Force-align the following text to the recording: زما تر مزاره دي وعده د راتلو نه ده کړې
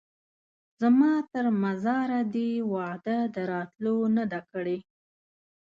زما 0.81 1.13
تر 1.31 1.45
مزاره 1.61 2.21
دي 2.35 2.51
وعده 2.73 3.17
د 3.35 3.37
راتلو 3.51 3.95
نه 4.15 4.23
ده 4.31 4.39
کړې 4.51 4.77